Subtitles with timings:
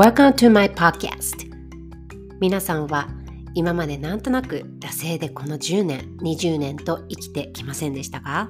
[0.00, 1.46] Welcome to my podcast.
[2.40, 3.10] 皆さんは
[3.52, 8.48] 今までなんとなく惰性でこの10年20年と生きてきませんでしたか？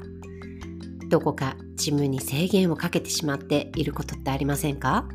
[1.09, 5.09] どこか自分に制限をかけてしまっていることってありませんか？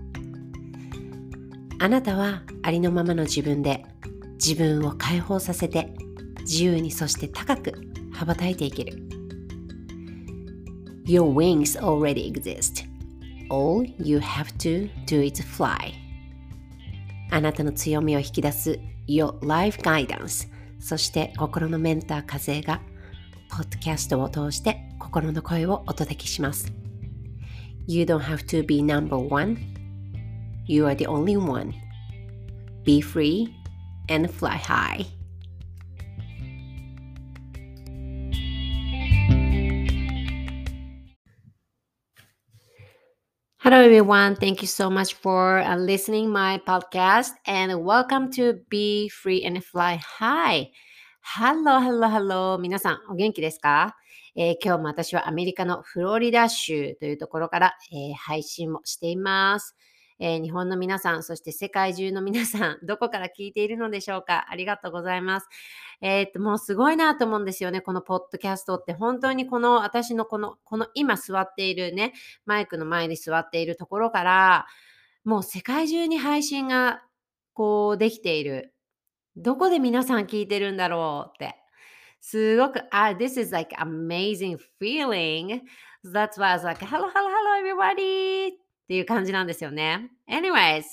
[1.80, 3.86] あなたはありのままの自分で
[4.34, 5.94] 自分を解放させて
[6.42, 7.72] 自由にそして高く
[8.12, 8.98] 羽ばたいていける。
[11.06, 12.86] Your wings already exist.
[13.50, 15.94] All you have to do is fly.
[17.36, 20.48] あなたの強みを引き出す Your Life Guidance
[20.80, 22.80] そして心のメンター風が
[23.50, 26.72] ポッドキャストを通して心の声をお届けします
[27.88, 29.58] You don't have to be number one
[30.66, 31.74] You are the only one
[32.86, 33.50] Be free
[34.08, 35.06] and fly high
[43.66, 49.10] Hello everyone, thank you so much for uh, listening my podcast and welcome to Be
[49.10, 50.70] Free and Fly High.
[51.24, 52.60] Hello, hello, hello.
[52.60, 53.96] 皆さんお元気ですか、
[54.36, 59.76] えー今日も私はアメリカのフロリダ州というところから、えー配信もしています、
[60.20, 64.46] えー日本の皆さん、そして世界中の皆さん、 どこから聞いているのでしょうか？
[64.50, 65.48] ありがとうございます。
[66.02, 67.82] えーっと、もうすごいなと思うんですよね。
[67.82, 72.14] このポッドキャストって本当にこの私のこの、この今座っているね、
[72.46, 74.68] マイクの前に座っているところから、
[75.24, 77.04] もう世界中に配信が
[77.54, 78.74] こうできている。
[79.36, 81.56] どこで皆さん聞いてるんだろうって。
[82.22, 85.62] すごく、あ、this is like amazing feeling.
[86.04, 88.65] That's why I was like, hello, hello, hello, everybody!
[88.86, 90.12] っていう感じなんですよね。
[90.30, 90.84] Anyways,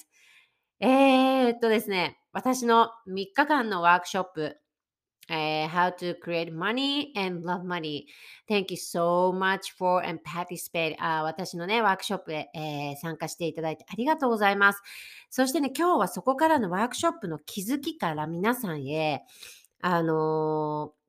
[0.81, 4.57] えっとですね、私の3日間のワークショップ、
[5.29, 8.05] えー How to create money and love money.
[8.49, 10.97] Thank you so much for and participate.
[10.99, 14.83] あ私のね、ワークショップへ、えー参加していただいてありがとうございます。
[15.29, 19.23] そしてね、今日はそこからのワークショップの気づきから皆さんへ、
[19.83, 21.03] あのー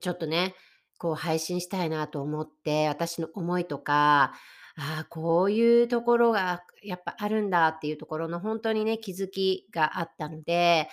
[0.00, 0.54] ちょっとね、
[0.98, 4.32] こう配信したいなと思って、私の思いとか、
[4.78, 10.88] ああ、こういうところがやっぱあるんだっていうところの本当にね、気づきがあったので、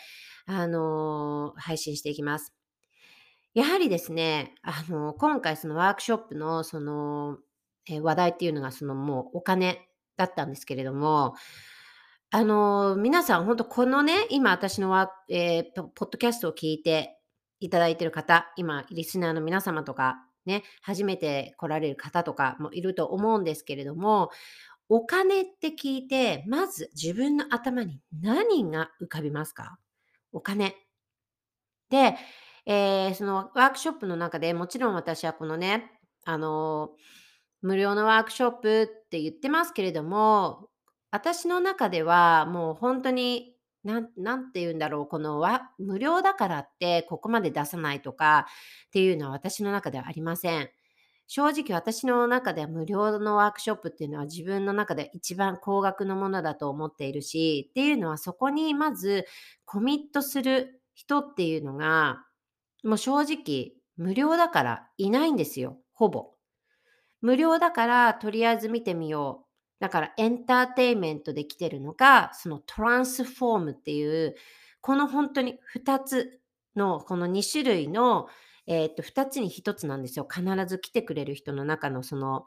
[0.45, 2.53] あのー配信していきます。
[3.53, 7.37] やはりですね、あの今回そのワークショップのその、
[7.89, 11.35] えー話題っていうのがそのもうお金だったんですけれども、
[12.31, 17.19] あの皆さん本当このね、今私のワ、えポッドキャストを聞いて
[17.59, 24.29] いただいてる方、今リスナーの皆様とかね、初めて来られる方とかもいると思うんですけれども、
[24.89, 29.79] お金って聞いて、まず自分の頭に何が浮かびますか？
[30.31, 30.75] お金。
[31.89, 32.15] で、
[32.65, 35.91] えーそのワークショップの中でもちろん私はこのね、
[36.25, 36.91] あの
[37.61, 40.69] 無料のワークショップって言ってますけれども、
[41.11, 43.52] 私の中ではもう本当に、
[43.83, 48.47] なんなんて言うんだろう、このわ無料だからってここまで出さないとか
[48.87, 50.69] っていうのは私の中ではありません。
[51.27, 59.25] 正直私の中では無料のワークショップっていうのは自分の中で一番高額のものだと思っているし、っていうのはそこにまず
[59.65, 62.25] コミットする人っていうのが、
[62.83, 66.31] もう正直無料だからいないんですよ、ほぼ。
[67.21, 69.42] 無料だからとりあえず見てみよう。
[69.83, 74.33] だからエンターテイメントで来てるのが、そのトランスフォームっていう、
[74.79, 76.39] この本当に2つ
[76.77, 78.29] の、この2種類の、
[78.65, 80.25] えーっと、2つに1つなんですよ。
[80.33, 82.45] 必ず来てくれる人の中のその、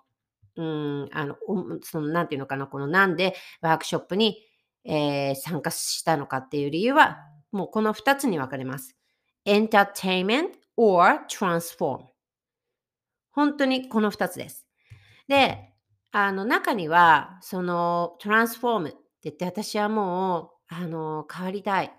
[0.56, 1.36] うん、あの、
[1.82, 4.42] その、なんていうのかな、このなんでワークショップに、
[4.86, 7.18] えー参加したのかっていう理由は、
[7.52, 8.96] もうこの2つに分かれます。
[9.44, 12.06] entertainment or transform。
[13.30, 14.66] 本当にこの2つです。
[15.28, 15.75] で、
[16.18, 21.92] あの中には、そのトランスフォームって言って、私はもう、あの、変わりたい。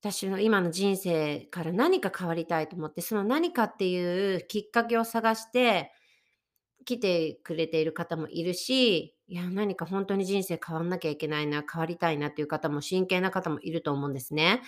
[0.00, 5.92] 私の今の人生から何か変わりたいと思って、その何かっていうきっかけを探して
[6.86, 14.62] 来てくれている方もいるし、いや、何か本当に人生変わんなきゃいけないな、変わりたいなっていう方も真剣な方もいると思うんですね。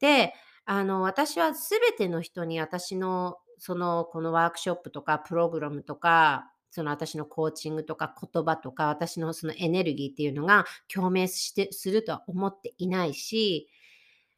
[0.00, 0.32] で、
[0.64, 13.70] あの、私は全ての人に私のそのこのワークショップとかプログラムとか、その私のコーチングとか言葉とか私のそのエネルギーっていうのが共鳴してするとは思っていないし、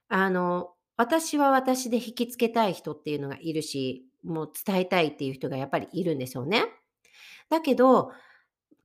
[0.08, 6.62] あの、私は私で引きつけたい人っていうのがいるし、もう伝えたいっていう人がやっぱりいるんですよね。
[7.50, 8.12] だけど、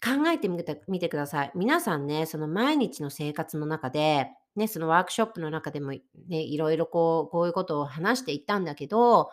[0.04, 1.52] 考えてみてください。
[1.54, 6.02] 皆さんね、その毎日の生活の中で、ね、そのワークショップの中でもね、
[6.42, 9.30] いろいろこう、こういうことを話していったんだけど、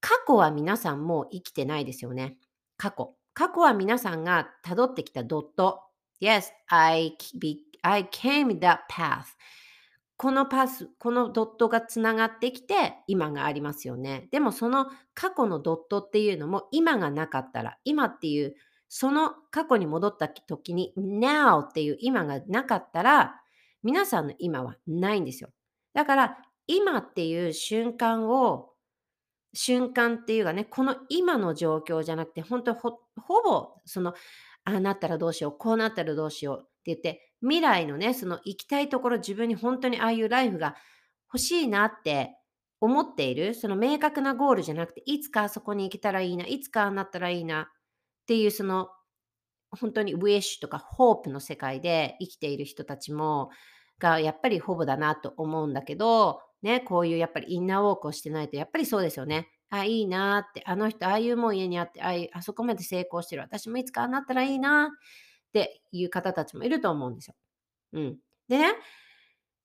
[0.00, 2.36] 過去は皆さんもう生きてないですよね。
[2.76, 3.16] 過去。
[3.34, 5.82] 過去は皆さんが辿ってきたドット。
[6.20, 9.24] Yes, I, be, I came that path.
[10.16, 14.28] このパス、このドットがつながってきて今がありますよね。
[14.30, 18.54] でもその過去のドットっていうのも今がなかったら、今っていう
[18.88, 23.34] その過去に戻った時に now っていう今がなかったら、
[23.82, 25.50] 皆さんの今はないんですよ。
[25.92, 26.38] だから
[26.68, 28.70] 今っていう瞬間を
[29.54, 34.10] 瞬間っていうかね、この今の状況じゃなくて、本当ほほぼその、
[34.64, 40.76] ああなったらどうしよう、こうなったらどうしようって言って、未来のね、その行きたいところ、自分に本当にああいうライフが
[41.32, 42.36] 欲しいなって
[42.80, 47.66] 思っている、その明確なゴールじゃなくて、いつかあそこに行けたらいいな、いつかああなったらいいなっ
[48.26, 48.88] ていう、その
[49.70, 53.50] 本当にウィッシュとかホープの世界で生きている人たちも、
[53.98, 59.50] がやっぱりほぼだなと思うんだけど、ね、こういうやっぱりインナーウォークをしてないと、やっぱりそうですよね。
[59.68, 63.42] あ、いいなって、あの人、ああいうもん家にあって、ああそこまで成功してる。
[63.42, 64.88] 私もいつかあなったらいいなっ
[65.52, 67.34] ていう方たちもいると思うんですよ。
[67.92, 68.18] うん。
[68.48, 68.72] でね、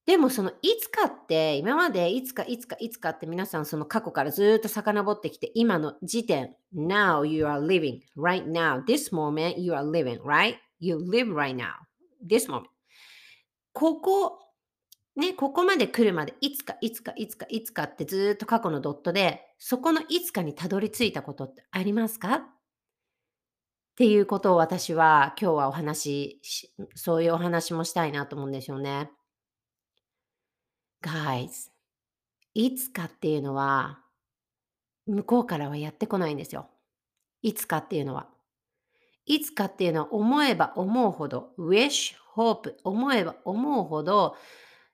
[0.05, 10.55] でもそのいつかって今までいつかいつかいつかって皆さんその過去からずっと遡ってきて今の時点 Now you are living right now this moment you are living right?
[10.79, 11.73] You live right now
[12.27, 12.63] this moment
[13.71, 14.39] ここ
[15.19, 22.35] ね、ここまで来るまで、いつか、いつか、いつか、いつかってずっと過去のドットで、そこのいつかにたどり着いたことってありますか？
[22.35, 22.41] っ
[23.95, 29.11] ていうことを私は今日はお話し、そういうお話もしたいなと思うんですよね。
[31.03, 31.69] Guys,
[32.53, 33.99] いつかっていうのは、
[35.05, 36.69] 向こうからはやってこないんですよ。
[37.41, 38.27] いつかっていうのは。
[39.25, 44.35] いつかっていうのは思えば思うほど、wish, hope, 思えば思うほど、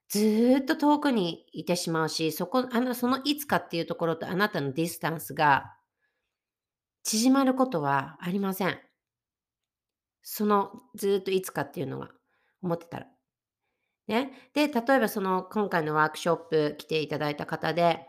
[0.10, 5.76] ずっと遠くにいてしまうし、そこ、あの、そのいつかっていうところとあなたのディスタンスが
[7.04, 8.80] 縮まることはありません。
[10.22, 12.10] そのずっといつかっていうのが
[12.62, 13.08] 思ってたら。
[14.08, 14.32] ね。
[14.54, 18.08] で、例えばその今回のワークショップ来ていただいた方で、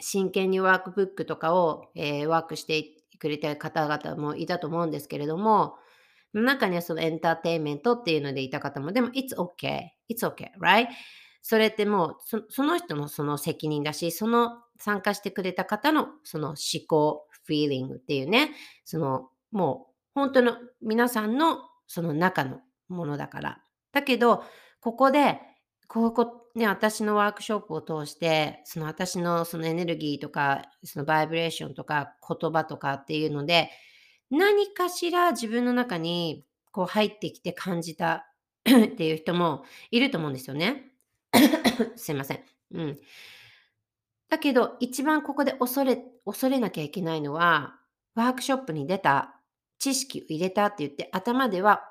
[0.00, 2.84] 真剣にワークブックとかを、えー、ワークして
[3.18, 5.76] くれた方々もいたと思うんですけれども、
[6.32, 10.88] 中にはそのエンターテインメントっていうのでいた方も、でも、it's okay, it's okay, right?
[11.42, 16.56] それってもうその人のその責任だし、その参加してくれた方のその思
[16.86, 18.50] 考、feeling っていうね、
[18.84, 23.62] そのもう本当の皆さんのその中のものだから。
[23.92, 24.44] だけど、
[24.80, 25.40] ここで、
[25.88, 33.70] ここ、ね、私のワークショップを通して、その私のそのエネルギーとか、そのバイブレーションとか言葉とかっていうので、
[34.30, 38.27] 何かしら自分の中にこう入ってきて感じた
[38.86, 40.92] っていう人もいると思うんですよね。
[41.96, 42.44] すいません。
[42.72, 43.00] うん。
[44.28, 47.80] だけど、一番ここで恐れ、恐れなきゃいけないのは、
[48.14, 49.40] ワークショップに出た
[49.78, 51.82] 知識を入れたって言って、頭では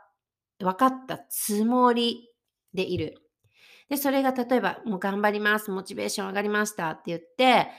[0.59, 2.29] 分かったつもり
[2.74, 3.21] でいる。
[3.89, 7.69] で、それが例えば、もう頑張ります、モチベーション上がりましたって言って、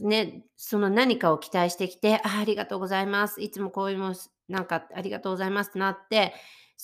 [0.00, 3.42] ね、その何かを期待してきて、あありがとうございます。
[3.42, 4.14] いつもこういうの、
[4.48, 6.32] なんかありがとうございますってなって、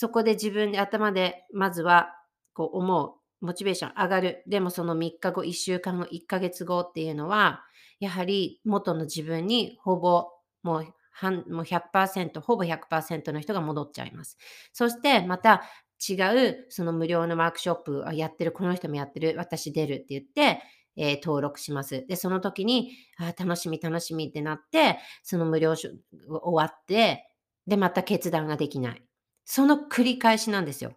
[0.00, 2.14] そこで自分で頭でまずは
[2.52, 3.14] こう思う。
[3.40, 4.44] モチベーション上がる。
[4.46, 7.64] でもその3日後、1週間後、1ヶ月後っていうのは、
[7.98, 10.28] やはり元の自分にほぼ
[10.62, 14.36] もう半もう100%、ほぼ100%の人が戻っちゃいます。
[14.72, 15.64] そしてまた
[16.08, 20.62] 違うその無料のワークショップをやってる、この人もやってる、私出るって言って、
[20.94, 22.06] えー、登録します。
[22.06, 25.90] で、その時に、あ楽しみ楽しみってなって、その無料終
[26.28, 27.28] わって、
[27.66, 29.07] で、また決断ができない。
[29.50, 30.92] その繰り返しなんですよ。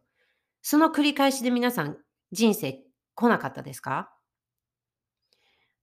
[0.62, 1.98] その繰り返しで皆さん
[2.34, 2.84] 人生
[3.16, 4.14] 来なかったですか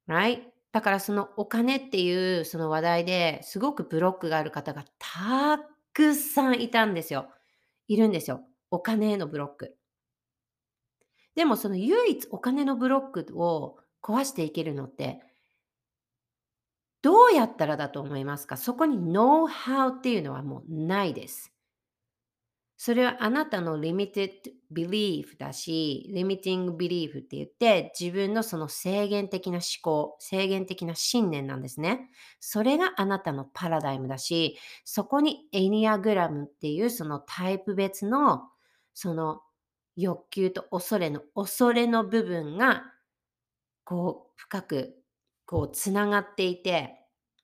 [0.07, 0.43] ?Right?
[0.71, 5.61] だからそのお金っていうその話題ですごくブロックがある方がた
[5.95, 7.31] くさんいたんですよ。
[7.87, 8.43] いるんですよ。
[8.71, 9.79] お金へのブロック。
[11.37, 15.23] でもその唯一お金のブロックを壊していけるのって、
[17.01, 18.59] どうやったらだと思いますか？
[18.59, 21.55] そこにノウハウっていうのはもうないです。
[22.81, 24.31] それはあなたの limited
[24.73, 32.09] belief だし、limiting belief って言って、自分のその制限的な思考、制限的な信念なんですね。
[32.39, 38.45] それがあなたのパラダイムだし、そこにエニアグラムっていうそのタイプ別の
[38.95, 39.41] その
[39.97, 42.85] 欲求と恐れの恐れの部分が
[43.83, 44.95] こう深く
[45.47, 46.95] こうつながっていて、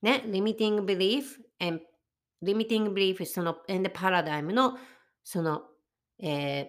[0.00, 1.25] ね、limiting belief
[1.59, 1.81] and
[2.41, 4.79] limiting belief その and paradigm の
[5.25, 5.62] その、
[6.21, 6.69] えー、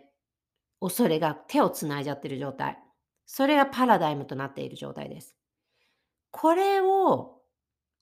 [0.80, 2.80] 恐れが手をつないじゃってる状態。
[3.26, 5.36] それがパラダイムとなっている状態です。
[6.32, 7.42] これを、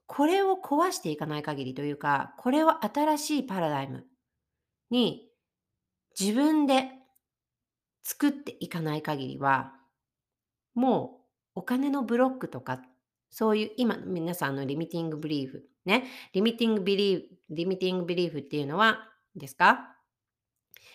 [0.06, 4.06] これを壊していかない限りというか、これを新しいパラダイム
[4.90, 5.30] に
[6.20, 6.92] 自分で
[8.04, 9.74] 作っていかない限りは、
[10.76, 11.22] も
[11.56, 12.82] うお金のブロックとか、
[13.30, 19.93] そういう今皆さんのリミティングブリーフ、ね、リミティングビリーフ、リミティングビリーフっていうのは、ですか？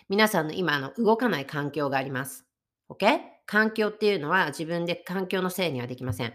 [0.09, 2.45] 皆さんの今の動かない環境があります。
[2.89, 3.19] OK?
[3.45, 6.33] 環境っていうのは自分で環境のせいにはできません。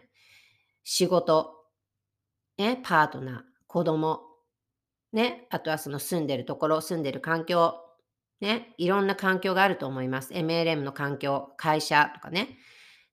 [0.84, 1.54] 仕事、
[2.56, 4.20] ね、パートナー、子供、
[5.12, 7.74] ね、あとはその住んでるところ、住んでる環境、
[8.40, 10.32] ね、いろんな環境があると思います。
[10.32, 12.58] MLM の環境、会社とかね。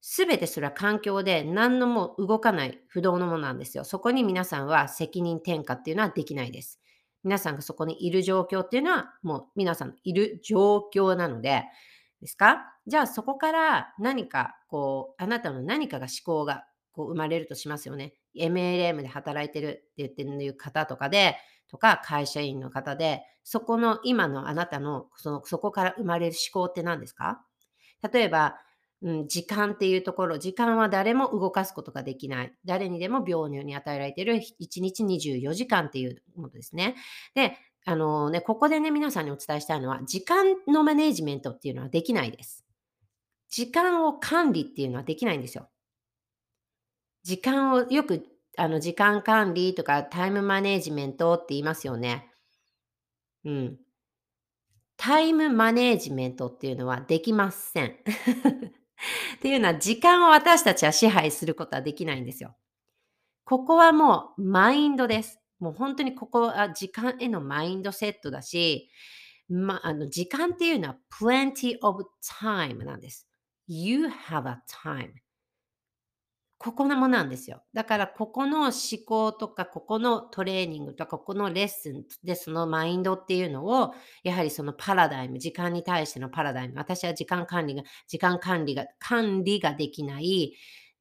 [0.02, 3.84] すべてそれは環境で何のも動かない不動のものなんですよ。
[3.84, 6.80] そこに皆さんは責任転嫁っていうのはできないです。
[7.24, 11.64] 皆さんがそこにいる状況っていうのはもう皆さんいる状況なので、
[12.22, 12.58] ですか？
[12.88, 18.14] じゃあそこから何かこう、あなたの何かが思考がこう生まれるとしますよね。
[18.36, 21.36] MLM で働いてるって言ってる方とかで、
[21.68, 27.44] とか会社員の方で、そこの今のあなたのそのそこから生まれる思考って何ですか？
[28.12, 28.56] 例えば、
[29.02, 32.54] うん、時間っていうところ、時間は誰も動かすことができない。
[32.66, 36.96] 誰にでも平等に与えられている1日24時間っていうものですね。
[37.34, 42.64] で、あのね、ここでね、皆さんにお伝えしたいのは、時間のマネジメントっていうのはできないです。
[43.50, 45.68] 時間を管理っていうのはできないんですよ。
[47.24, 48.26] 時間をよく
[48.58, 52.30] あの時間管理とかタイムマネジメントって言いますよね。
[53.46, 53.78] うん。
[54.98, 57.96] タイムマネジメントっていうのはできません。
[59.36, 62.56] っていうのは時間を私たちは支配することはできないんですよ。
[63.44, 65.40] ここはもうマインドです。
[65.60, 68.90] もう本当にここは時間へのマインドセットだし、
[69.50, 73.28] ま、あの時間っていうのは plenty of time なんです。
[73.68, 75.12] You have a time.
[76.64, 77.64] ここのもなんですよ。
[77.74, 78.72] だからここの思
[79.04, 90.54] 考とか、ここのトレーニングとか、ここのレッスンでそのマインドっていうのを、やはりそのパラダイム、時間に対してのパラダイム、私は時間管理が、時間管理が、管理ができない、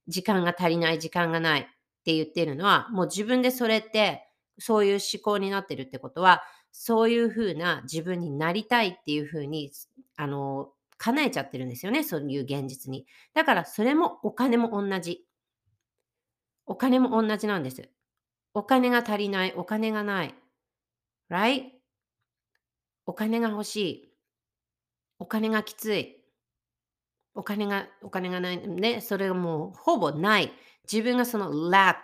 [0.09, 1.64] 時間が足りない、時間がないっ
[2.05, 4.26] て言ってるのは、もう自分でそれって、
[4.59, 9.73] そういう思考になってるってことは、そういうふうな自分になりたいっていうふうに、
[10.17, 13.07] あの、叶えちゃってるんですよね、そういう現実に。
[13.35, 15.26] だからそれもお金も同じ。
[16.71, 17.91] お金も同じなんです。
[18.55, 20.35] お金が足りない、お金がない。
[21.29, 21.65] right?
[23.07, 24.15] お金が欲しい。
[25.19, 26.25] お金がきつい。
[27.35, 28.69] お金が、お金がない。
[28.69, 30.53] ね、それがもうほぼない。
[30.89, 31.97] 自分がその lack,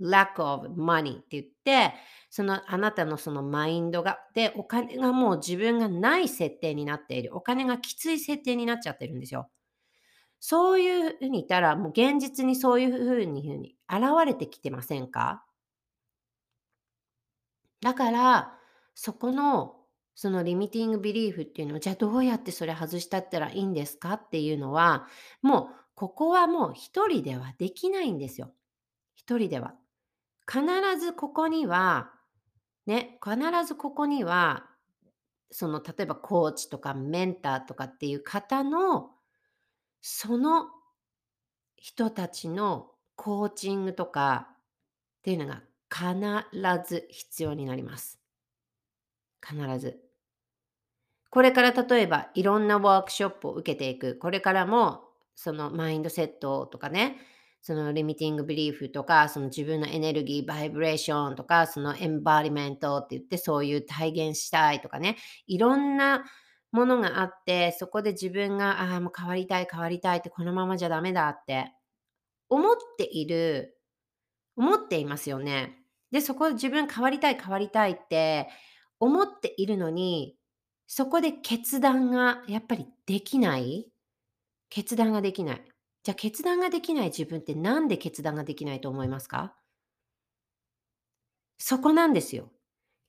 [0.00, 1.92] lack of money って言って、
[2.30, 7.36] そのあなたのそのマインドが、で、お金がもう自分がない設定になっている。
[7.36, 9.50] お金がきつい設定になっちゃってるんですよ。
[10.46, 15.42] そういうふうにいたら、もう現実にそういうふうにふうに現れてきてませんか？
[17.80, 18.58] だから、
[18.94, 19.76] そこの、
[20.14, 24.12] そのリミティングビリーフっていうのを、じゃあどうやってそれ外したったらいいんですか？
[24.14, 25.06] っていうのは、
[25.40, 28.52] もう、ここはもう一人ではできないんですよ。
[29.14, 29.74] 一人では。
[30.46, 30.66] 必
[31.00, 32.10] ずここには、
[32.84, 34.66] ね、必ずここには、
[35.50, 39.13] その例えばコーチとかメンターとかっていう方の
[40.06, 40.66] その
[41.76, 44.56] 人たちのコーチングとかっ
[45.22, 48.20] ていうのが必ず必要になります。
[49.42, 49.98] 必ず。
[51.30, 54.18] これから例えばいろんなワークショップを受けていく。
[54.18, 57.16] これからもそのマインドセットとかね、
[57.62, 66.26] そのリミティングビリーフとか、その自分のエネルギー、バイブレーションとか、そのエンバリメントって言ってそういう体現したいとかね、いろんな
[66.74, 71.72] ものがあって、そこで自分が、ああ、もう変わりたい変わりたいって、このままじゃダメだって
[72.48, 73.78] 思っている、
[74.56, 75.78] 思っていますよね。
[76.10, 78.48] で、そこで自分変わりたい変わりたいって
[78.98, 80.36] 思っているのに、
[80.86, 83.88] そこで決断がやっぱりできない
[84.68, 85.64] 決断ができない。
[86.02, 89.56] じゃあ決断ができない自分ってなんで決断ができないと思いますか？
[91.58, 92.50] そこなんですよ。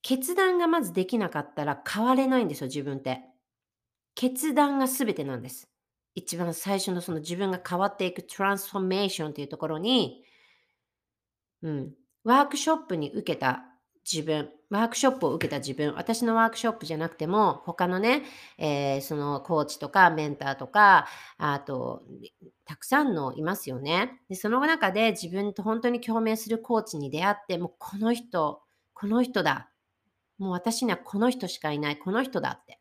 [0.01, 3.23] 決断がまずできなかったら変われないんですよ、自分って。
[4.15, 5.69] 決断が全てなんです。
[6.15, 10.23] 一番最初のその自分が変わっていくトランスフォーメーションというところに、
[11.61, 11.93] うん、
[12.23, 13.65] ワークショップに受けた
[14.09, 18.23] 自分、ワークショップを受けた自分、私のワークショップじゃなくても、他のね、
[18.57, 21.07] えー、そのコーチとかメンターとか、
[21.37, 22.03] あと、
[22.65, 24.21] たくさんのいますよね。
[24.29, 28.61] で、その中で自分と本当に共鳴するコーチに出会って、もうこの人、
[28.93, 29.71] この人だ。
[30.37, 32.79] もう私にはこの人しかいない、この人だって。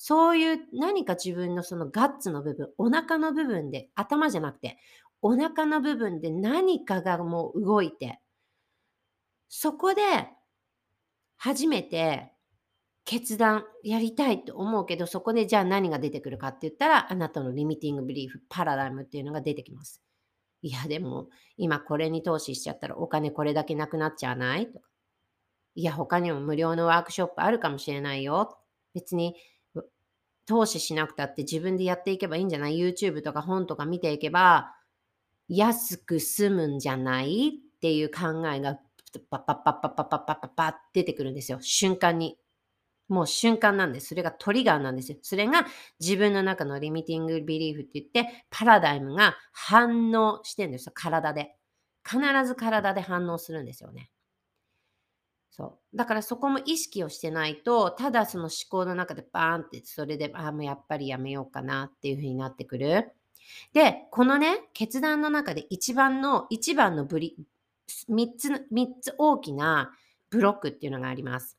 [0.00, 4.78] そういう何か自分のそのガッツの部分、お腹の部分で、頭じゃなくて、
[5.20, 8.20] お腹の部分で何かがもう動いて、
[9.48, 10.02] そこで
[11.36, 12.32] 初めて
[13.04, 20.00] 決断やりたいと思うけど、そこでじゃあ何が出てくるかって言ったら、あなたのリミティングビリーフ、パラダイムっていうのが出てきます。
[20.62, 24.66] いや、でも今これに投資しちゃったらお金これだけなくなっちゃわない？
[24.66, 24.88] とか。
[25.74, 28.58] いや、他にも無料のワークショップあるかもしれないよ。
[28.94, 29.34] 別に
[30.48, 34.74] 投資しなくたって自分でやっていけばいいんじゃない ?YouTube とか本とか見ていけば
[35.48, 37.60] 安く済むんじゃない？
[37.76, 38.78] っていう考えが
[39.30, 41.58] パッパッパッパッパッパッパッパッパッ出てくるんですよ。
[41.60, 42.38] 瞬間に。
[43.08, 44.08] もう瞬間なんです。
[44.08, 45.18] それがトリガーなんですよ。
[45.22, 45.66] それが
[45.98, 50.92] 自分の中のリミティングビリーフって言って、パラダイムが反応してるんですよ。
[50.94, 51.54] 体で。
[52.06, 54.10] 必ず体で反応するんですよね。
[55.58, 55.96] そう。
[55.96, 63.10] だからそこも意識をしてないと、ただその思考の中でバーンって、それで、ああ、もうやっぱりやめようかなっていうふうになってくる。
[63.72, 67.36] で、このね、決断の中で一番の、一番のブリ、
[68.08, 69.96] 三つ、三つ大きな
[70.30, 71.58] ブロックっていうのがあります。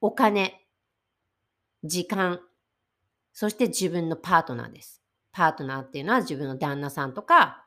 [0.00, 0.64] お金、
[1.82, 2.40] 時間、
[3.32, 5.02] そして自分のパートナーです。
[5.32, 7.66] パートナーっていうのは自分の旦那さんとか、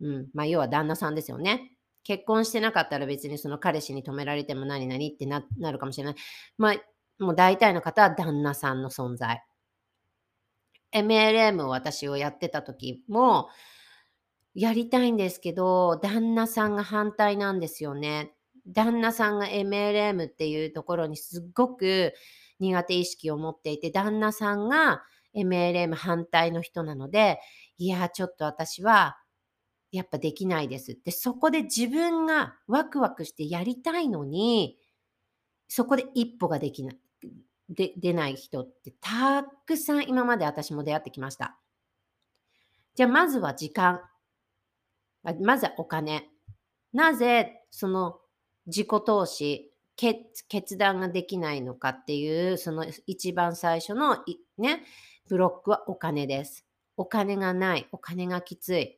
[0.00, 1.77] うん、まあ要は旦那さんですよね。
[2.08, 6.14] 結婚してなかったら別にその彼氏に止められても何々ってななるかもしれない。
[6.56, 9.44] まあ、もう大体の方は旦那さんの存在。
[10.94, 13.50] MLM を私をやってた時も、
[14.54, 18.32] やりたいんですけど、旦那さんが反対なんですよね。
[18.66, 22.14] 旦那さんが MLM っていうところにすっごく
[22.58, 25.02] 苦手意識を持っていて、旦那さんが
[25.36, 27.38] MLM 反対の人なので、
[27.76, 29.18] いや、ちょっと私は
[29.90, 34.78] やっぱできないですって、そこで自分がワクワクしてやりたいのに、
[35.68, 36.98] そこで一歩ができない。
[37.70, 41.58] で出ない人ってたくさん今まで私も出会ってきました。
[42.94, 44.00] じゃあまずは時間。
[45.42, 46.30] まずはお金。
[46.94, 48.20] なぜその
[48.66, 54.24] 自己投資、決断ができないのかっていう、その一番最初の
[54.56, 54.82] ね、
[55.28, 56.64] ブロックはお金です。
[56.96, 57.86] お金がない。
[57.92, 58.97] お金がきつい。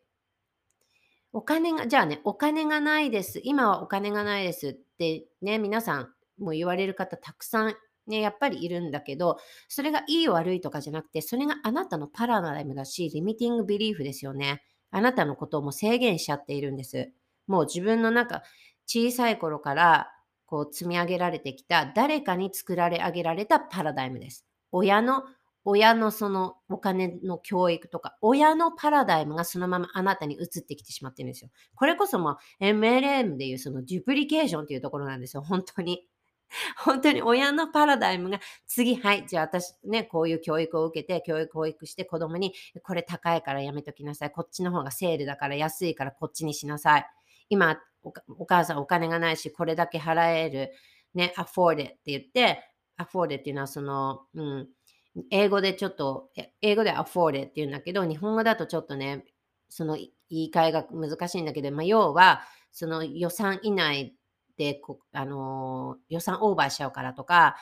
[1.33, 3.41] お金が、じゃあね、お金がないです。
[3.45, 7.75] 今はお金がないですってね、皆さんも言われる方たくさん
[8.07, 9.39] ね、やっぱりいるんだけど、
[9.69, 14.63] それがいい悪いとかじゃなくて、それがあなたのパラダイムだし、リミティングビリーフですよね。
[14.91, 17.13] あなたのことをもう制限しちゃっているんです。
[17.47, 18.43] もう自分の中、
[18.87, 20.09] 小さい頃から
[20.47, 24.45] こう積み上げられてきた誰かに作られ上げられたパラダイムです。
[24.73, 25.23] 親の
[25.65, 31.51] 親のそのお金の教育とか、親のパラダイムがそのままあなたに移ってきてしまってるんですよ。
[31.75, 35.43] これこそも MLM でいうそのデュプリケーションっていうところなんですよ。
[35.43, 36.07] 本当に。
[36.77, 44.31] 本当に親のパラダイムが次、はい、じゃあ私ね、こういう教育を受けて、教育、教育して子供に、これ高いからやめときなさい。
[44.31, 47.07] こっちの方がセールだから安いからこっちにしなさい。
[47.49, 50.73] 今、お母さんお金がないし、これだけ払える、
[51.15, 52.65] ね、afford it って言って、
[52.99, 54.69] afford it っていうのはその、うん、
[55.31, 56.31] 英語でちょっと、
[56.63, 59.25] 英語で afford it って言うんだけど、日本語だとちょっとね、
[59.69, 64.15] その言い換えが難しいんだけど、まあ、要は、その予算以内
[64.57, 67.57] でこ、あの予算オーバーしちゃうからとか、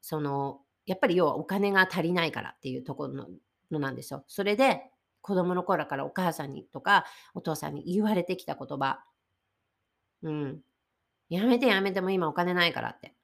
[0.00, 3.26] その、やっぱり要はお金が足りないからっていうところの
[3.70, 4.24] のなんですよ。
[4.28, 4.82] それで、
[5.22, 9.02] 子供の頃からお母さんにとか、お父さんに言われてきた言葉。
[10.22, 10.60] うん。
[11.30, 13.14] やめてやめても今お金ないからって。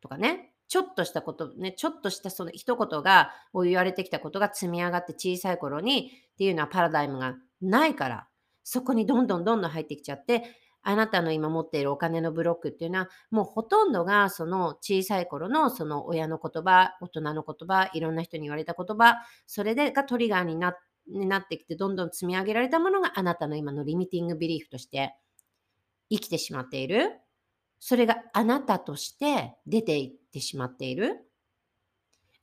[0.00, 0.53] とかね。
[0.68, 8.28] ちょっとしたこと、ね、ちょっとしたその一言が、を言われてきたことが積み上がって小さい頃にっていうのはパラダイムがないから、
[8.64, 10.44] そこにどんどんどんどん入ってきちゃって、
[10.82, 20.76] あなたの今持っているお金のブロックっていうのは、もうほとんどがその小さい頃のその親の言葉、大人の言葉、いろんな人に言われた言葉、それでがトリガーにな
[21.08, 25.14] になってきて、どんどん積み上げられたものがあなたの今のリミティングビリーフとして
[26.10, 27.23] 生きてしまっている。
[27.86, 31.28] それがあなたとして出ていってしまっている。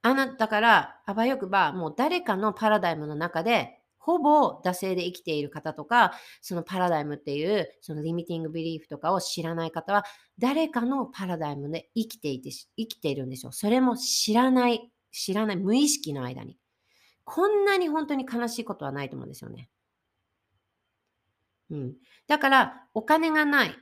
[0.03, 10.03] あなたから、あばよくば、もう誰かのパラダイムの中でほぼ惰性で生きている方とか、そのパラダイムっていう、そのリミティングビリーフとかを知らない方は、
[10.37, 13.51] 誰かのパラダイムで生きていて、生きているんですよ。
[13.51, 16.59] それも知らない、知らない、無意識の間に。
[17.23, 19.71] こんなに本当に悲しいことはないと思うんですよね。
[21.71, 21.95] うん。
[22.27, 23.75] だから、お金がない。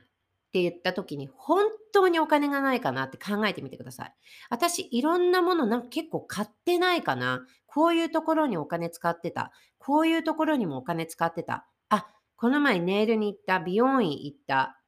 [0.50, 4.14] って言った時に本当にお金がないかなって考えてみてください。
[4.50, 7.46] 私いろんなものなんか結構買ってないかな。
[7.66, 9.52] こういうところにお金使ってた。
[9.78, 11.68] こういうところにもお金使ってた。
[11.88, 13.60] あ、この前ネイルに行った。
[13.60, 14.82] 美容院行った。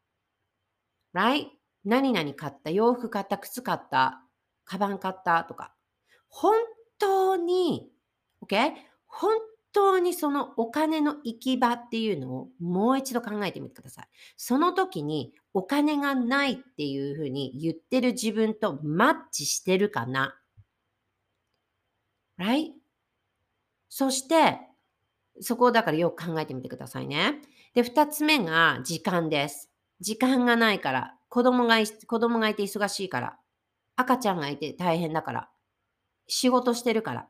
[1.14, 1.46] right?
[1.84, 2.70] 何々買った。
[2.70, 3.38] 洋服買った。
[3.38, 4.20] 靴買った。
[4.64, 5.72] カバン買ったとか。
[6.28, 6.56] 本
[6.98, 7.92] 当に、
[8.44, 8.72] OK?
[9.06, 9.36] 本
[9.72, 14.08] 当にそのお金の行き場っていうのをもう一度考えてみてください。
[14.36, 20.34] その時にお金がないっていうふうに言ってる自分とマッチしてるかな
[22.38, 22.72] Right?
[23.88, 24.58] そして、
[25.40, 27.40] そこをだからよく考えてみてくださいね。
[27.74, 29.70] で、二つ目が時間です。
[30.00, 31.14] 時間がないから。
[31.28, 33.38] 子供が、子供がいて忙しいから。
[33.96, 35.50] 赤ちゃんがいて大変だから。
[36.26, 37.28] 仕事してるから。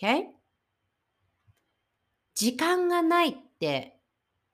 [0.00, 0.26] Okay?
[2.34, 3.98] 時間がないって、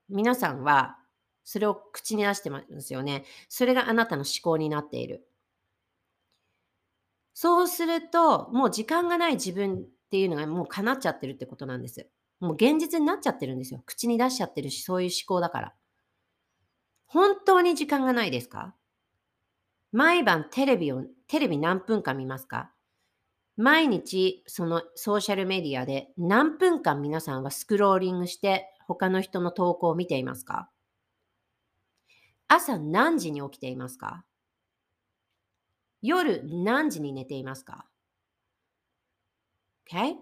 [0.09, 0.97] 皆さんは、
[1.45, 3.23] それを口に出してますよね。
[3.47, 5.25] それがあなたの思考になっている。
[7.33, 9.77] そうすると、もう時間がない自分っ
[10.09, 12.09] ていうのがもう叶っちゃってるってことなんです。
[12.39, 13.83] もう現実になっちゃってるんですよ。
[13.85, 15.73] 口に出しちゃってるし、そういう思考だから。
[17.05, 18.73] 本当に時間がないですか？
[19.91, 22.71] 毎晩テレビを、テレビ何分間見ますか？
[23.57, 30.69] 毎日そのソーシャルメディアで何分間皆さんはスクローリングして他の人の投稿を見ていますか？
[32.47, 34.23] 朝何時に起きていますか？
[36.01, 37.87] 夜何時に寝ていますか
[39.91, 40.15] ?OK?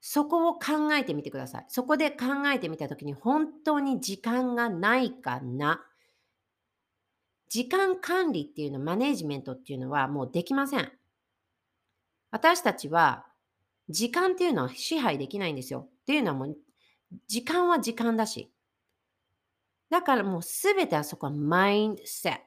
[0.00, 1.66] そこを考えてみてください。
[1.68, 5.84] そこで考えてみたときに本当に時間がないかな。
[7.48, 10.92] 時間管理っていうの、マネジメントっていうのはもうできません。
[12.30, 13.26] 私たちは
[13.88, 15.88] 時間っていうのは支配できないんですよ。
[16.02, 16.56] っていうのはもう
[17.26, 18.52] 時間は時間だし。
[19.90, 22.40] だからもうすべてあそこはマインドセット。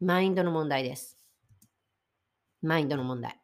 [0.00, 1.16] マインドの問題です。
[2.60, 3.40] マインドの問題。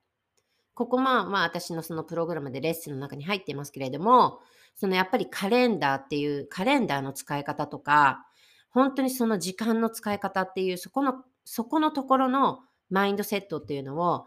[0.75, 4.41] ここまあまあ私のそのプログラムでレッスンの中に入っていますけれども、
[4.75, 8.27] そのやっぱりカレンダーっていうカレンダーの使い方とか、
[8.71, 14.27] 本当にその時間の使い方っていうそこの、そこのところのマインドセットっていうのを、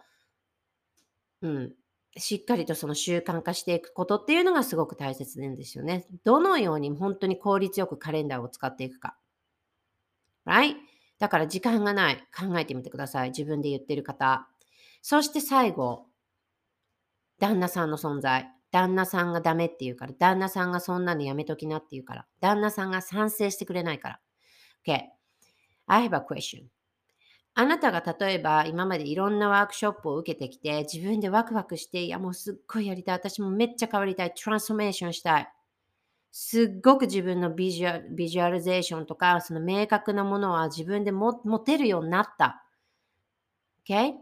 [1.41, 1.73] うん、
[2.17, 6.05] しっかりとその習慣化していくことっていうのがすごく大切なんですよね。
[6.23, 9.17] どのように本当に効率よくカレンダーを使っていくか。
[10.45, 10.75] Right?
[11.19, 12.17] だから時間がない。
[12.37, 13.29] 考えてみてください。
[13.29, 14.47] 自分で言ってる方。
[15.01, 16.07] そして最後、
[17.39, 18.49] 旦那さんの存在。
[18.71, 20.13] 旦那さんがダメって言うから。
[20.13, 22.27] 旦那さんがそんなのやめときなって言うから。
[22.41, 24.19] 旦那さんが賛成してくれないから。
[24.87, 25.03] Okay.
[25.87, 26.74] I have a question.
[27.57, 33.15] あなたが例えば今までいろんなワークショップを受けてきて自分でワクワクしていやもうすっごいやりたい。
[33.15, 34.33] 私もめっちゃ変わりたい。
[34.33, 35.51] トランスフォーメーションしたい。
[36.31, 42.65] すっごく自分のビジュアビジュアリゼーションとかその明確なものは自分でも持てるようになった。
[43.87, 44.15] OK?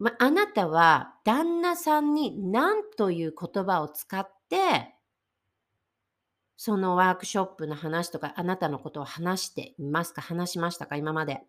[0.00, 4.94] まあなたは旦那さんに何という言葉を使って
[6.56, 10.22] そのワークショップの話とかあなたのことを話していますか？
[10.22, 10.96] 話しましたか？
[10.96, 11.42] 今まで。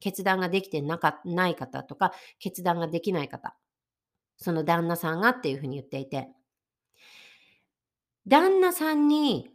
[0.00, 3.56] 決断ができてなかない方とか、決断ができない方、
[4.36, 6.28] その旦那さんがっていうふうに言っていて、
[8.26, 9.50] 旦那さんに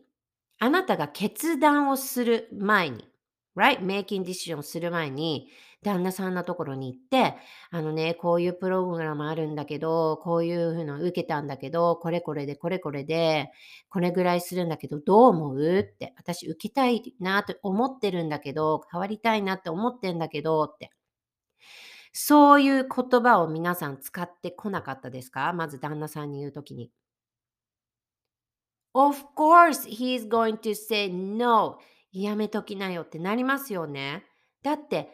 [0.60, 3.12] あなたが決断をする前に、
[3.55, 3.79] right?
[3.79, 5.49] making decision をする前に、
[5.83, 7.35] 旦那さんのところに行って、
[7.69, 13.51] あのね、こういうプログラムあるんだけど、こういうふうの受けたんだけど、これこれでこれこれで、
[13.89, 15.79] これぐらいするんだけど、どう思う？
[15.79, 20.91] って、私受けたいなと思ってるんだけど、変わりたいなって思ってんだけど、って。
[22.13, 25.51] そういう言葉を皆さん使ってこなかったですか？
[25.51, 26.91] まず旦那さんに言うときに。
[28.93, 31.79] Of course, he's going to say no.
[32.13, 34.23] やめときなよってなりますよね。
[34.62, 35.10] だって、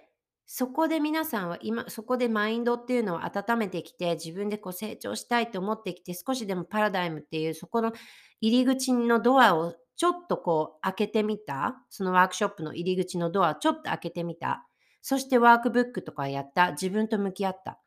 [0.46, 7.94] そこで皆さんは今、そこでマインドっていうのを温めてきて、自分でこう成長したいと思ってきて、少しでもパラダイムっていう、そこの
[8.42, 11.86] 入り口のドアをちょっとこう開けてみた。
[11.90, 14.68] そのワークショップの入り口のドアをちょっと開けてみた。
[15.02, 16.72] そしてワークブックとかやった。
[16.72, 17.80] 自分と向き合った。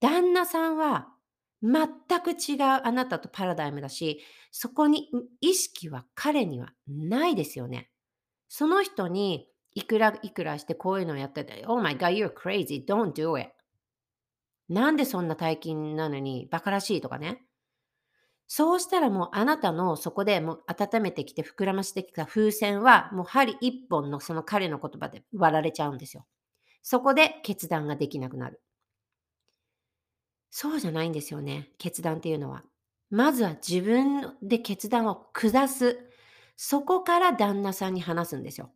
[0.00, 1.08] 旦那さんは
[1.62, 1.88] 全
[2.20, 4.20] く違うあなたとパラダイムだし、
[4.52, 7.90] そこに意識は彼にはないですよね。
[8.56, 13.50] その人にいくらいくらしてこういうのをやってて、Oh my God, you're crazy, don't do it.
[14.68, 17.42] なんでそんな大金なのにバカらしいとかね。
[18.46, 26.24] そうしたらもうあなたのそこでもう温めてきて膨らましてきた風船はもう針一本のその彼の言葉で割られちゃうんですよ。
[26.80, 28.62] そこで決断ができなくなる。
[30.50, 31.70] そうじゃないんですよね。
[31.78, 32.62] 決断っていうのは。
[33.10, 36.08] まずは自分で決断を下す。
[36.56, 38.72] そこから旦那さんに話すんですよ。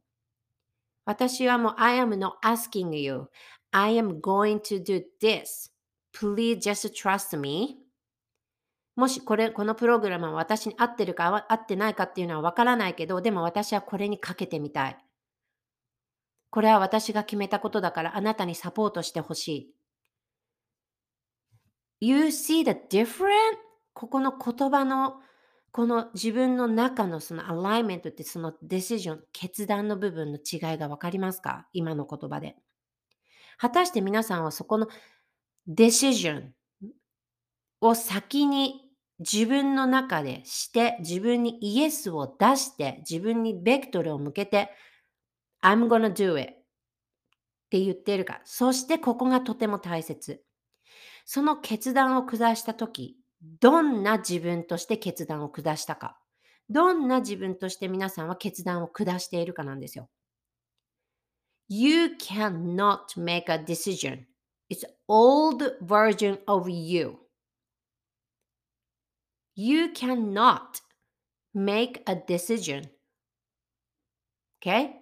[1.05, 3.29] 私はもう I am not asking you.
[3.71, 5.73] I am going to do this.
[6.13, 7.77] Please just trust me.
[8.97, 14.99] もしこれ、このプログラムは私に合ってるか合ってないかっていうのはわからないけど、でも私はこれにかけてみたい。
[16.51, 19.75] これは私が決めたことだからあなたにサポートしてほしい。
[22.01, 23.29] You see the difference?
[23.93, 25.21] ここの言葉の
[25.79, 31.69] この自分の中のそのアライメントってそのデシジョン、決断の部分の違いがわかりますか？
[31.73, 32.57] 今の言葉で。
[33.59, 34.89] 果たして皆さんはそこの
[35.69, 36.53] デシジョン、
[37.81, 44.71] を先に自分の中でして、自分にイエスを出して、自分にベクトルを向けて、
[45.63, 46.57] I'm gonna do it っ
[47.71, 48.41] て言っているか？
[48.43, 50.43] そしてここがとても大切。
[51.25, 56.19] その決断を下したとき、どんな自分として決断を下したか。
[56.69, 60.09] どんな自分として皆さんは決断を下しているかなんですよ。
[61.69, 64.27] You cannot make a decision.
[64.71, 67.19] It's old version of you.
[69.55, 70.81] You cannot
[71.55, 72.91] make a decision.
[74.61, 74.93] Okay?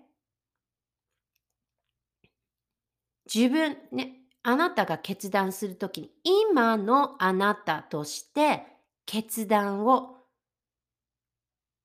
[3.26, 8.62] 自分ね、あなたが決断するときに、今のあなたとして
[9.04, 10.18] 決断を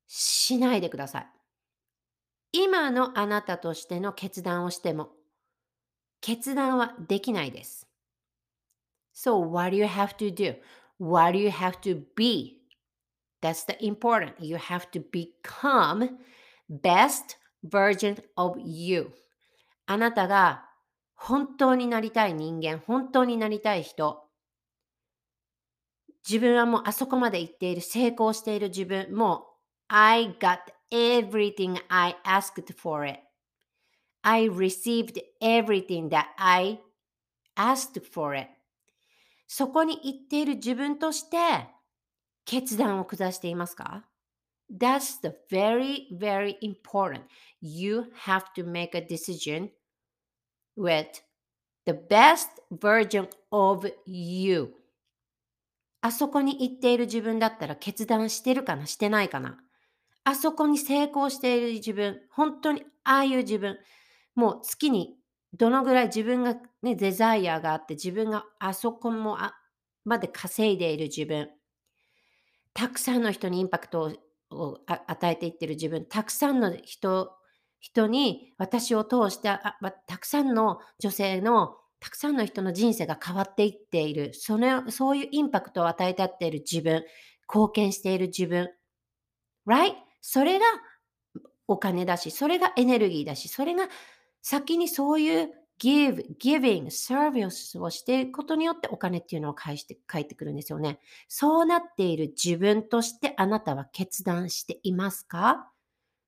[0.06, 1.28] しないでください。
[2.52, 5.10] 今のあなたとしての決断をしても、
[6.22, 7.88] 決断はできないです。
[9.12, 10.56] So, what do you have to do?
[11.00, 12.62] What do you have to be?
[13.42, 14.36] That's the important.
[14.38, 16.20] You have to become
[16.70, 19.10] best version of you.
[19.88, 20.71] あなたが
[21.24, 24.24] 本当になりたい人間、本当になりたい人、
[26.28, 29.44] 自分はもうあそこまで行っている、成功している自分、もう
[29.90, 30.58] I got
[30.92, 33.20] everything I asked for it.
[34.24, 36.80] I received everything that I
[37.56, 38.50] asked for it.
[39.46, 41.38] そこに行っている自分として
[42.46, 44.06] 決断を下していますか
[44.76, 47.26] That's the very, very important.
[47.62, 49.70] You have to make a decision
[50.78, 51.08] with
[51.86, 54.74] the best version of you.
[56.02, 58.88] あそこに行っている自分だったら決断してるかな？
[58.88, 59.58] してないかな？
[60.24, 63.78] あそこに成功している自分、本当にああいう自分、
[64.36, 65.16] もう月に
[65.54, 69.56] どのぐらい自分がね、デザイアがあって自分があそこもあ
[70.06, 71.50] まで稼いでいる自分、
[72.74, 74.14] たくさんの人にインパクト
[74.50, 77.32] を与えていってる自分、たくさんの人
[77.82, 79.76] 人に私を通してあ
[80.08, 87.04] たくさんの女性のたくさんの人の人生が変わっていっているそのそういうインパクトを与えてっている自分
[87.54, 88.70] 貢献している自分
[89.68, 89.94] right?
[90.22, 90.66] それが
[91.68, 93.90] お金だしそれがエネルギーだしそれが
[94.42, 95.50] 先にそういう
[95.82, 101.00] give, giving, service をしていくことによってお金っていうのを返して返ってくるんですよね。
[101.28, 105.71] そうなっている自分としてあなたは決断していますか？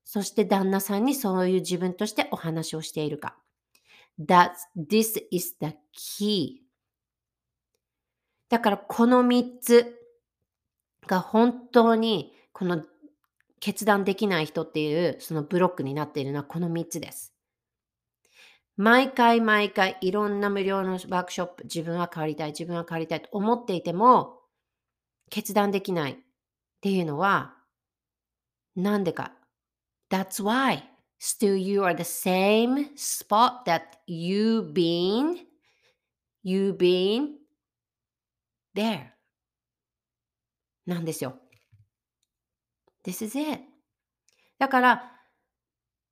[0.04, 3.36] そして旦那さんにそういう自分としてお話をしているか。
[4.18, 6.60] That's, this is the key.
[8.48, 9.98] だからこの3つ
[11.06, 12.84] が本当にこの
[13.58, 17.34] 決断できない人っていうそのブロックになっているのはこの3つです。
[18.76, 24.40] 毎回毎回いろんな無料のワークショップ、自分は変わりたい、自分は変わりたいと思っていても
[25.30, 26.16] 決断できないっ
[26.80, 27.54] ていうのは
[28.76, 29.32] なんでか。
[30.14, 30.84] That's why
[31.18, 35.40] still you are the same spot that you been,
[36.44, 37.30] you been
[38.76, 39.10] there
[40.86, 41.36] なんですよ。
[43.04, 43.62] This is it.
[44.60, 45.10] だから、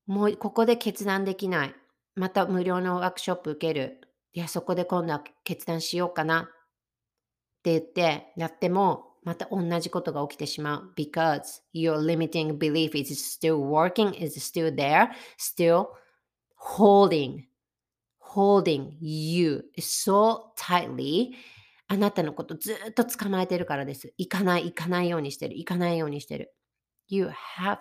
[0.06, 1.74] もうここで決断できない。
[2.16, 4.00] また無料のワークショップ受ける。
[4.32, 6.44] いや、そこで今度は決断しようかなっ
[7.62, 10.92] て言ってやっても、また同じことが起きてしまう。
[10.96, 15.86] because your limiting belief is still working, is still there, still
[16.76, 17.44] holding,
[18.18, 21.32] holding you so tightly
[21.88, 24.14] あなたのことずっと捕まえてるからです。
[24.16, 26.54] 行かない、行かないようにしてる、行かないようにしてる。
[27.08, 27.78] You have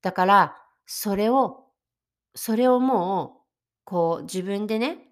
[0.00, 1.66] だから、それを、
[2.34, 3.46] それをもう、
[3.84, 5.10] こう自分でね、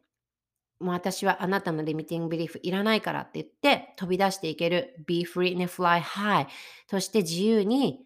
[0.84, 4.94] もう私はあなたのリミティングビリーフいらないからって言って飛び出していける。
[5.06, 6.46] Be free and fly high
[6.88, 8.04] として自由に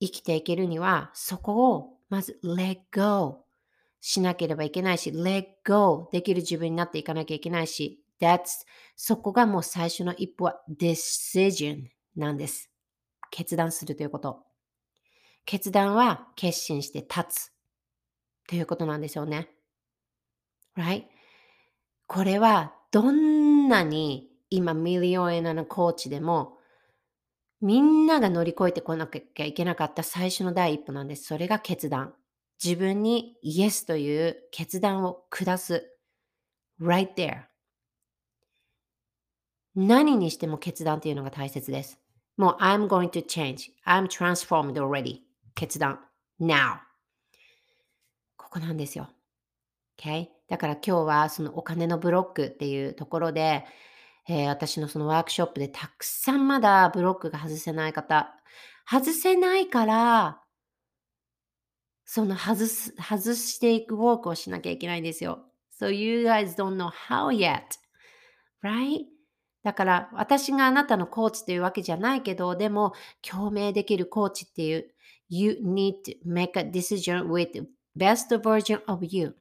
[0.00, 3.44] 生きていけるにはそこをまず let go
[4.00, 8.64] しなければいけないし let go できる自分になっていかなきゃいけないし That's
[8.96, 11.84] そこがもう最初の一歩は decision
[12.16, 12.70] なんです。
[13.30, 14.42] 決断するということ。
[15.44, 17.52] 決断は決心して立つ
[18.48, 19.50] ということなんですよね。
[20.78, 21.04] Right?
[22.10, 26.58] これはどんなに今 million 円のコーチでも
[27.60, 31.26] みんなが乗り越えてこなきゃいけなかった最初の第一歩なんです。
[31.26, 32.12] それが決断。
[32.62, 35.88] 自分にイエスという決断を下す。
[36.80, 37.42] right there.
[39.76, 42.00] 何にしても決断というのが大切です。
[42.36, 43.70] もう I'm going to change.
[43.86, 45.20] I'm transformed already.
[45.54, 46.00] 決断。
[46.40, 46.78] now.
[48.36, 49.08] ここなんですよ。
[49.96, 50.39] Okay?
[50.50, 53.64] だから今日はそのお金のブロックっていうところで、
[54.28, 58.34] えー私のそのワークショップでたくさんまだブロックが外せない方、
[58.84, 60.42] 外せないから、
[62.04, 65.44] その外す、外していくウォークをしなきゃいけないんですよ。
[65.80, 67.62] So you guys don't know how yet.
[68.64, 69.04] Right?
[69.62, 74.90] だから私があなたのコーチというわけじゃないけど、でも共鳴できるコーチっていう、
[75.28, 79.36] You need to make a decision with the best version of you.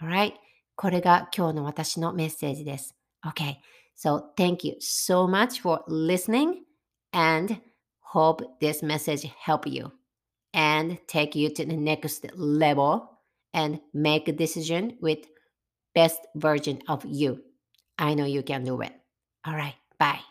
[0.00, 0.34] Alright?
[0.81, 2.95] これが今日の私のメッセージです。
[3.25, 3.55] Okay.
[3.97, 6.63] So thank you so much for listening
[7.11, 7.59] and
[8.13, 9.91] hope this message help you
[10.53, 13.09] and take you to the next level
[13.53, 15.27] and make a decision with
[15.95, 17.39] best version of you.
[17.97, 18.93] I know you can do it.
[19.45, 19.75] All right.
[19.97, 20.30] Bye.